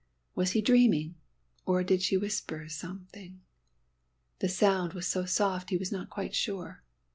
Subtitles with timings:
[0.33, 1.13] Was he dreaming,
[1.63, 3.39] or did she whisper something?
[4.39, 6.81] The sound was so soft he was not quite sure.